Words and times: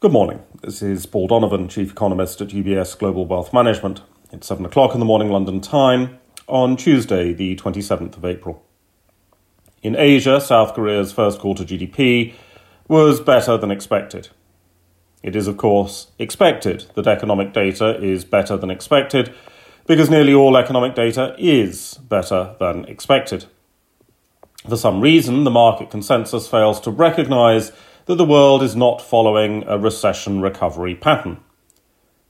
Good 0.00 0.12
morning. 0.12 0.44
This 0.62 0.80
is 0.80 1.06
Paul 1.06 1.26
Donovan, 1.26 1.66
Chief 1.66 1.90
Economist 1.90 2.40
at 2.40 2.50
UBS 2.50 2.96
Global 2.96 3.26
Wealth 3.26 3.52
Management. 3.52 4.00
It's 4.30 4.46
7 4.46 4.64
o'clock 4.64 4.94
in 4.94 5.00
the 5.00 5.04
morning 5.04 5.28
London 5.28 5.60
time 5.60 6.20
on 6.46 6.76
Tuesday, 6.76 7.32
the 7.32 7.56
27th 7.56 8.16
of 8.16 8.24
April. 8.24 8.64
In 9.82 9.96
Asia, 9.96 10.40
South 10.40 10.72
Korea's 10.72 11.10
first 11.10 11.40
quarter 11.40 11.64
GDP 11.64 12.32
was 12.86 13.18
better 13.18 13.56
than 13.56 13.72
expected. 13.72 14.28
It 15.24 15.34
is, 15.34 15.48
of 15.48 15.56
course, 15.56 16.12
expected 16.16 16.86
that 16.94 17.08
economic 17.08 17.52
data 17.52 18.00
is 18.00 18.24
better 18.24 18.56
than 18.56 18.70
expected 18.70 19.34
because 19.88 20.08
nearly 20.08 20.32
all 20.32 20.56
economic 20.56 20.94
data 20.94 21.34
is 21.38 21.94
better 21.94 22.54
than 22.60 22.84
expected. 22.84 23.46
For 24.68 24.76
some 24.76 25.00
reason, 25.00 25.42
the 25.42 25.50
market 25.50 25.90
consensus 25.90 26.46
fails 26.46 26.80
to 26.82 26.92
recognize 26.92 27.72
that 28.08 28.14
the 28.14 28.24
world 28.24 28.62
is 28.62 28.74
not 28.74 29.02
following 29.02 29.62
a 29.66 29.78
recession 29.78 30.40
recovery 30.40 30.94
pattern. 30.94 31.36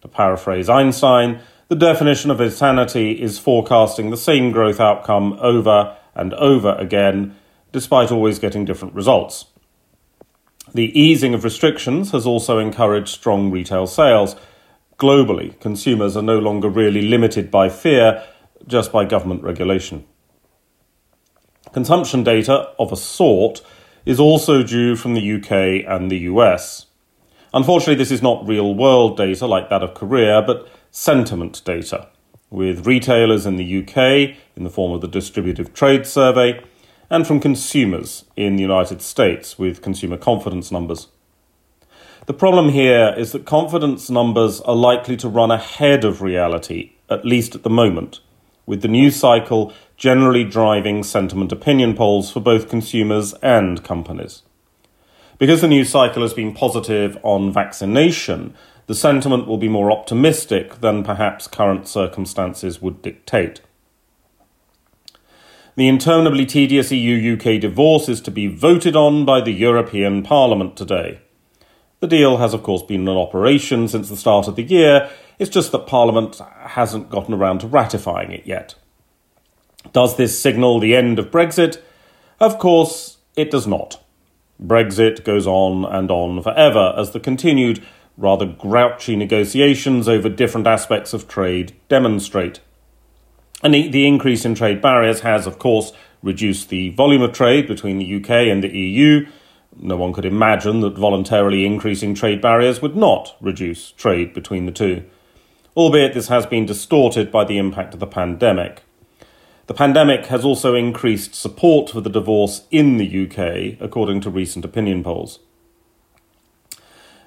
To 0.00 0.08
paraphrase 0.08 0.70
Einstein, 0.70 1.40
the 1.68 1.76
definition 1.76 2.30
of 2.30 2.40
insanity 2.40 3.20
is 3.20 3.38
forecasting 3.38 4.08
the 4.08 4.16
same 4.16 4.52
growth 4.52 4.80
outcome 4.80 5.34
over 5.38 5.94
and 6.14 6.32
over 6.34 6.74
again, 6.76 7.36
despite 7.72 8.10
always 8.10 8.38
getting 8.38 8.64
different 8.64 8.94
results. 8.94 9.46
The 10.72 10.98
easing 10.98 11.34
of 11.34 11.44
restrictions 11.44 12.12
has 12.12 12.24
also 12.24 12.58
encouraged 12.58 13.08
strong 13.08 13.50
retail 13.50 13.86
sales. 13.86 14.34
Globally, 14.98 15.60
consumers 15.60 16.16
are 16.16 16.22
no 16.22 16.38
longer 16.38 16.70
really 16.70 17.02
limited 17.02 17.50
by 17.50 17.68
fear, 17.68 18.24
just 18.66 18.92
by 18.92 19.04
government 19.04 19.42
regulation. 19.42 20.06
Consumption 21.74 22.24
data 22.24 22.70
of 22.78 22.92
a 22.92 22.96
sort 22.96 23.60
is 24.06 24.20
also 24.20 24.62
due 24.62 24.96
from 24.96 25.14
the 25.14 25.32
UK 25.34 25.84
and 25.86 26.10
the 26.10 26.20
US. 26.30 26.86
Unfortunately, 27.52 27.96
this 27.96 28.12
is 28.12 28.22
not 28.22 28.46
real 28.46 28.74
world 28.74 29.16
data 29.16 29.46
like 29.46 29.68
that 29.68 29.82
of 29.82 29.94
Korea, 29.94 30.40
but 30.40 30.68
sentiment 30.90 31.60
data, 31.64 32.08
with 32.48 32.86
retailers 32.86 33.44
in 33.44 33.56
the 33.56 33.78
UK 33.82 34.36
in 34.56 34.62
the 34.64 34.70
form 34.70 34.92
of 34.92 35.00
the 35.00 35.08
Distributive 35.08 35.74
Trade 35.74 36.06
Survey, 36.06 36.62
and 37.10 37.26
from 37.26 37.40
consumers 37.40 38.24
in 38.36 38.56
the 38.56 38.62
United 38.62 39.02
States 39.02 39.58
with 39.58 39.82
consumer 39.82 40.16
confidence 40.16 40.70
numbers. 40.70 41.08
The 42.26 42.34
problem 42.34 42.70
here 42.70 43.14
is 43.16 43.32
that 43.32 43.44
confidence 43.44 44.10
numbers 44.10 44.60
are 44.62 44.74
likely 44.74 45.16
to 45.18 45.28
run 45.28 45.50
ahead 45.50 46.04
of 46.04 46.22
reality, 46.22 46.92
at 47.08 47.24
least 47.24 47.54
at 47.54 47.62
the 47.62 47.70
moment, 47.70 48.20
with 48.66 48.82
the 48.82 48.88
news 48.88 49.16
cycle 49.16 49.72
generally 49.96 50.44
driving 50.44 51.02
sentiment 51.02 51.52
opinion 51.52 51.94
polls 51.94 52.30
for 52.30 52.40
both 52.40 52.68
consumers 52.68 53.32
and 53.42 53.82
companies. 53.82 54.42
Because 55.38 55.60
the 55.60 55.68
news 55.68 55.90
cycle 55.90 56.22
has 56.22 56.34
been 56.34 56.52
positive 56.52 57.18
on 57.22 57.52
vaccination, 57.52 58.54
the 58.86 58.94
sentiment 58.94 59.46
will 59.46 59.58
be 59.58 59.68
more 59.68 59.90
optimistic 59.90 60.80
than 60.80 61.04
perhaps 61.04 61.46
current 61.46 61.86
circumstances 61.88 62.80
would 62.80 63.02
dictate. 63.02 63.60
The 65.76 65.88
interminably 65.88 66.46
tedious 66.46 66.90
EU 66.90 67.34
UK 67.34 67.60
divorce 67.60 68.08
is 68.08 68.22
to 68.22 68.30
be 68.30 68.46
voted 68.46 68.96
on 68.96 69.26
by 69.26 69.42
the 69.42 69.52
European 69.52 70.22
Parliament 70.22 70.74
today. 70.74 71.20
The 72.00 72.06
deal 72.06 72.36
has, 72.36 72.52
of 72.52 72.62
course, 72.62 72.82
been 72.82 73.08
in 73.08 73.16
operation 73.16 73.88
since 73.88 74.08
the 74.08 74.16
start 74.16 74.48
of 74.48 74.56
the 74.56 74.62
year, 74.62 75.10
it's 75.38 75.50
just 75.50 75.72
that 75.72 75.86
Parliament 75.86 76.40
hasn't 76.60 77.10
gotten 77.10 77.34
around 77.34 77.60
to 77.60 77.66
ratifying 77.66 78.32
it 78.32 78.46
yet. 78.46 78.74
Does 79.92 80.16
this 80.16 80.38
signal 80.38 80.80
the 80.80 80.96
end 80.96 81.18
of 81.18 81.30
Brexit? 81.30 81.80
Of 82.40 82.58
course, 82.58 83.18
it 83.36 83.50
does 83.50 83.66
not. 83.66 84.02
Brexit 84.62 85.24
goes 85.24 85.46
on 85.46 85.84
and 85.84 86.10
on 86.10 86.42
forever 86.42 86.94
as 86.96 87.10
the 87.10 87.20
continued, 87.20 87.82
rather 88.16 88.46
grouchy 88.46 89.16
negotiations 89.16 90.08
over 90.08 90.28
different 90.28 90.66
aspects 90.66 91.12
of 91.12 91.28
trade 91.28 91.74
demonstrate. 91.88 92.60
And 93.62 93.74
the 93.74 94.06
increase 94.06 94.44
in 94.44 94.54
trade 94.54 94.82
barriers 94.82 95.20
has, 95.20 95.46
of 95.46 95.58
course, 95.58 95.92
reduced 96.22 96.68
the 96.68 96.90
volume 96.90 97.22
of 97.22 97.32
trade 97.32 97.66
between 97.66 97.98
the 97.98 98.16
UK 98.16 98.30
and 98.30 98.62
the 98.62 98.68
EU. 98.68 99.26
No 99.78 99.96
one 99.96 100.12
could 100.12 100.24
imagine 100.24 100.80
that 100.80 100.96
voluntarily 100.96 101.66
increasing 101.66 102.14
trade 102.14 102.40
barriers 102.40 102.80
would 102.80 102.96
not 102.96 103.36
reduce 103.40 103.92
trade 103.92 104.32
between 104.32 104.66
the 104.66 104.72
two, 104.72 105.04
albeit 105.76 106.14
this 106.14 106.28
has 106.28 106.46
been 106.46 106.66
distorted 106.66 107.30
by 107.30 107.44
the 107.44 107.58
impact 107.58 107.92
of 107.92 108.00
the 108.00 108.06
pandemic. 108.06 108.82
The 109.66 109.74
pandemic 109.74 110.26
has 110.26 110.44
also 110.44 110.74
increased 110.74 111.34
support 111.34 111.90
for 111.90 112.00
the 112.00 112.10
divorce 112.10 112.62
in 112.70 112.96
the 112.98 113.26
UK, 113.26 113.78
according 113.80 114.20
to 114.22 114.30
recent 114.30 114.64
opinion 114.64 115.02
polls. 115.02 115.40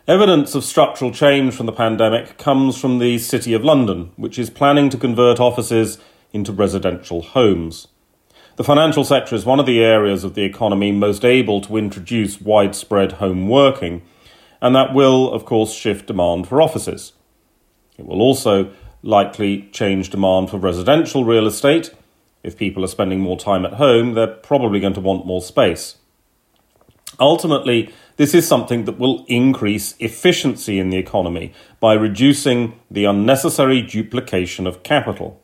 Evidence 0.08 0.56
of 0.56 0.64
structural 0.64 1.12
change 1.12 1.54
from 1.54 1.68
the 1.68 1.72
pandemic 1.72 2.38
comes 2.40 2.80
from 2.80 2.98
the 2.98 3.20
City 3.20 3.54
of 3.54 3.64
London, 3.64 4.12
which 4.16 4.40
is 4.40 4.50
planning 4.50 4.90
to 4.90 4.98
convert 4.98 5.40
offices 5.40 6.00
into 6.34 6.52
residential 6.52 7.22
homes. 7.22 7.88
The 8.60 8.66
financial 8.66 9.06
sector 9.06 9.36
is 9.36 9.46
one 9.46 9.62
of 9.62 9.66
the 9.66 9.82
areas 9.82 10.26
of 10.26 10.34
the 10.34 10.44
economy 10.44 10.92
most 10.92 11.24
able 11.24 11.62
to 11.62 11.78
introduce 11.78 12.42
widespread 12.42 13.14
home 13.14 13.48
working, 13.48 14.02
and 14.62 14.76
that 14.76 14.94
will, 14.94 15.32
of 15.32 15.46
course, 15.46 15.74
shift 15.74 16.08
demand 16.08 16.46
for 16.46 16.62
offices. 16.62 17.14
It 17.98 18.06
will 18.06 18.22
also 18.22 18.74
likely 19.02 19.70
change 19.72 20.10
demand 20.10 20.50
for 20.50 20.58
residential 20.58 21.24
real 21.24 21.48
estate 21.48 21.96
if 22.44 22.58
people 22.58 22.84
are 22.84 22.90
spending 22.90 23.22
more 23.22 23.38
time 23.38 23.66
at 23.66 23.76
home, 23.76 24.14
they're 24.14 24.28
probably 24.28 24.82
going 24.82 24.96
to 24.96 25.00
want 25.00 25.26
more 25.26 25.42
space. 25.42 25.96
Ultimately, 27.18 27.94
this 28.18 28.34
is 28.34 28.46
something 28.46 28.84
that 28.84 29.00
will 29.00 29.24
increase 29.30 29.96
efficiency 30.00 30.80
in 30.80 30.90
the 30.90 30.98
economy 30.98 31.54
by 31.80 31.94
reducing 31.94 32.78
the 32.92 33.06
unnecessary 33.06 33.82
duplication 33.82 34.68
of 34.68 34.84
capital. 34.84 35.42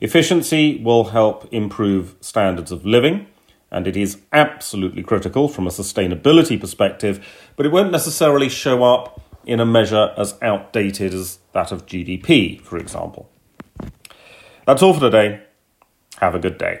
Efficiency 0.00 0.80
will 0.82 1.04
help 1.04 1.48
improve 1.52 2.16
standards 2.20 2.70
of 2.70 2.84
living, 2.84 3.26
and 3.70 3.86
it 3.86 3.96
is 3.96 4.20
absolutely 4.32 5.02
critical 5.02 5.48
from 5.48 5.66
a 5.66 5.70
sustainability 5.70 6.60
perspective, 6.60 7.26
but 7.56 7.66
it 7.66 7.72
won't 7.72 7.92
necessarily 7.92 8.48
show 8.48 8.84
up 8.84 9.22
in 9.46 9.60
a 9.60 9.66
measure 9.66 10.12
as 10.16 10.34
outdated 10.42 11.14
as 11.14 11.38
that 11.52 11.72
of 11.72 11.86
GDP, 11.86 12.60
for 12.60 12.78
example. 12.78 13.30
That's 14.66 14.82
all 14.82 14.94
for 14.94 15.00
today. 15.00 15.42
Have 16.18 16.34
a 16.34 16.38
good 16.38 16.58
day. 16.58 16.80